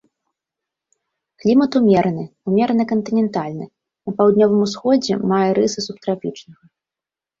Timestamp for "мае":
5.35-5.47